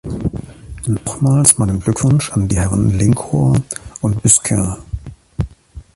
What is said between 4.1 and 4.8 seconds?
Busquin.